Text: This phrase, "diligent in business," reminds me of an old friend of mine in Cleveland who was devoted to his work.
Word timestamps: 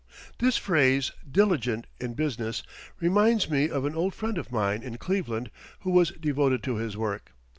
This 0.39 0.57
phrase, 0.57 1.11
"diligent 1.31 1.85
in 1.99 2.15
business," 2.15 2.63
reminds 2.99 3.51
me 3.51 3.69
of 3.69 3.85
an 3.85 3.93
old 3.93 4.15
friend 4.15 4.39
of 4.39 4.51
mine 4.51 4.81
in 4.81 4.97
Cleveland 4.97 5.51
who 5.81 5.91
was 5.91 6.09
devoted 6.09 6.63
to 6.63 6.77
his 6.77 6.97
work. 6.97 7.33